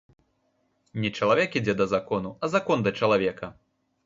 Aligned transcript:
Не 1.03 1.11
чалавек 1.19 1.57
ідзе 1.61 1.75
да 1.83 1.87
закону, 1.93 2.29
а 2.43 2.51
закон 2.55 2.77
да 2.89 2.97
чалавека. 3.03 3.53